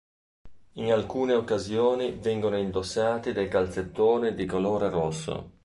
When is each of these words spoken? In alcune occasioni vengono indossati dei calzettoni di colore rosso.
In 0.79 0.91
alcune 0.91 1.33
occasioni 1.35 2.13
vengono 2.13 2.57
indossati 2.57 3.33
dei 3.33 3.47
calzettoni 3.47 4.33
di 4.33 4.47
colore 4.47 4.89
rosso. 4.89 5.49